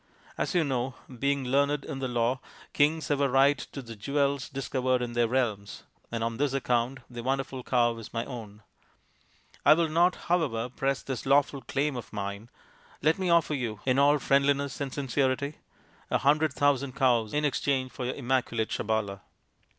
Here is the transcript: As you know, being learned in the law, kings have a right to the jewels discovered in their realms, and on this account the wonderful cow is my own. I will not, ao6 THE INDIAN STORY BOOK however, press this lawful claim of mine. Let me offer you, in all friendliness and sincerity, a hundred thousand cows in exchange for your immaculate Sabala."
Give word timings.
As 0.35 0.55
you 0.55 0.63
know, 0.63 0.95
being 1.19 1.45
learned 1.45 1.85
in 1.85 1.99
the 1.99 2.07
law, 2.07 2.39
kings 2.73 3.09
have 3.09 3.21
a 3.21 3.29
right 3.29 3.59
to 3.59 3.83
the 3.83 3.95
jewels 3.95 4.49
discovered 4.49 4.99
in 4.99 5.13
their 5.13 5.27
realms, 5.27 5.83
and 6.11 6.23
on 6.23 6.37
this 6.37 6.53
account 6.53 7.01
the 7.07 7.21
wonderful 7.21 7.61
cow 7.61 7.95
is 7.99 8.11
my 8.11 8.25
own. 8.25 8.63
I 9.63 9.75
will 9.75 9.89
not, 9.89 10.13
ao6 10.13 10.13
THE 10.13 10.17
INDIAN 10.17 10.17
STORY 10.17 10.39
BOOK 10.39 10.51
however, 10.53 10.69
press 10.75 11.01
this 11.03 11.25
lawful 11.27 11.61
claim 11.61 11.95
of 11.95 12.11
mine. 12.11 12.49
Let 13.03 13.19
me 13.19 13.29
offer 13.29 13.53
you, 13.53 13.81
in 13.85 13.99
all 13.99 14.17
friendliness 14.17 14.81
and 14.81 14.91
sincerity, 14.91 15.57
a 16.09 16.17
hundred 16.17 16.53
thousand 16.53 16.95
cows 16.95 17.31
in 17.31 17.45
exchange 17.45 17.91
for 17.91 18.05
your 18.05 18.15
immaculate 18.15 18.69
Sabala." 18.71 19.21